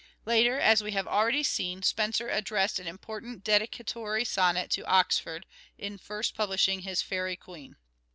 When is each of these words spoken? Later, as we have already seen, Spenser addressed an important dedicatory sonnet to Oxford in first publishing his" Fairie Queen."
Later, 0.25 0.59
as 0.59 0.81
we 0.81 0.93
have 0.93 1.05
already 1.07 1.43
seen, 1.43 1.83
Spenser 1.83 2.27
addressed 2.27 2.79
an 2.79 2.87
important 2.87 3.43
dedicatory 3.43 4.25
sonnet 4.25 4.71
to 4.71 4.85
Oxford 4.87 5.45
in 5.77 5.99
first 5.99 6.33
publishing 6.33 6.79
his" 6.79 7.03
Fairie 7.03 7.35
Queen." 7.35 7.75